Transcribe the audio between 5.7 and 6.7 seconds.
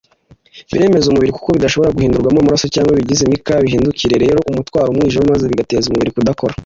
umubiri kudakora